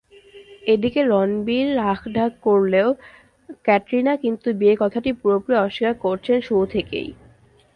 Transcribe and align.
এদিকে 0.67 1.01
রণবীর 1.03 1.67
রাখঢাক 1.81 2.31
করলেও 2.43 2.89
ক্যাটরিনা 3.65 4.13
কিন্তু 4.23 4.47
বিয়ের 4.59 4.77
কথাটি 4.83 5.09
পুরোপুরি 5.21 5.55
অস্বীকার 5.57 5.95
করছেন 6.05 6.37
শুরু 6.47 6.65
থেকেই। 6.75 7.09